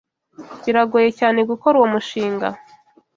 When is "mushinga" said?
1.93-2.47